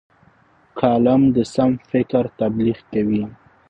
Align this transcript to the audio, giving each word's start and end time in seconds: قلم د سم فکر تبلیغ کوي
قلم 0.79 1.21
د 1.35 1.37
سم 1.53 1.71
فکر 1.89 2.23
تبلیغ 2.39 2.77
کوي 2.91 3.23